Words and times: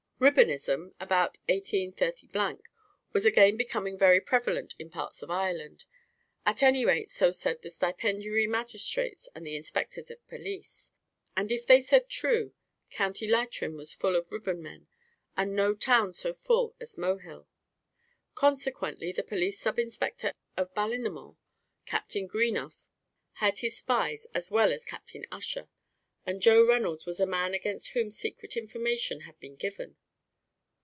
Ribbonism, 0.23 0.93
about 0.99 1.39
183, 1.49 2.57
was 3.11 3.25
again 3.25 3.57
becoming 3.57 3.97
very 3.97 4.21
prevalent 4.21 4.75
in 4.77 4.91
parts 4.91 5.23
of 5.23 5.31
Ireland, 5.31 5.85
at 6.45 6.61
any 6.61 6.85
rate 6.85 7.09
so 7.09 7.31
said 7.31 7.63
the 7.63 7.71
stipendiary 7.71 8.45
magistrates 8.45 9.27
and 9.33 9.47
the 9.47 9.55
inspectors 9.55 10.11
of 10.11 10.23
police; 10.27 10.91
and 11.35 11.51
if 11.51 11.65
they 11.65 11.81
said 11.81 12.07
true, 12.07 12.53
County 12.91 13.25
Leitrim 13.27 13.73
was 13.75 13.95
full 13.95 14.15
of 14.15 14.29
ribbonmen, 14.31 14.85
and 15.35 15.55
no 15.55 15.73
town 15.73 16.13
so 16.13 16.33
full 16.33 16.75
as 16.79 16.97
Mohill. 16.99 17.47
Consequently 18.35 19.11
the 19.11 19.23
police 19.23 19.59
sub 19.59 19.79
inspector 19.79 20.33
at 20.55 20.75
Ballinamore, 20.75 21.37
Captain 21.87 22.27
Greenough, 22.27 22.85
had 23.41 23.57
his 23.57 23.75
spies 23.79 24.27
as 24.35 24.51
well 24.51 24.71
as 24.71 24.85
Captain 24.85 25.25
Ussher, 25.31 25.67
and 26.27 26.41
Joe 26.43 26.63
Reynolds 26.63 27.07
was 27.07 27.19
a 27.19 27.25
man 27.25 27.55
against 27.55 27.89
whom 27.93 28.11
secret 28.11 28.55
information 28.55 29.21
had 29.21 29.39
been 29.39 29.55
given. 29.55 29.97